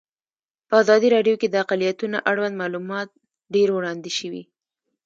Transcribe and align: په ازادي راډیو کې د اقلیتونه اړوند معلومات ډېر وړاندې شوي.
په 0.67 0.73
ازادي 0.83 1.07
راډیو 1.15 1.35
کې 1.41 1.47
د 1.49 1.55
اقلیتونه 1.63 2.17
اړوند 2.29 2.55
معلومات 2.61 3.09
ډېر 3.53 3.67
وړاندې 3.73 4.11
شوي. 4.19 4.43